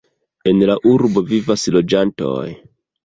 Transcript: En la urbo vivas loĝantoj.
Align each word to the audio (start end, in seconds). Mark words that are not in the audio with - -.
En 0.51 0.61
la 0.69 0.77
urbo 0.93 1.23
vivas 1.33 1.67
loĝantoj. 1.77 2.43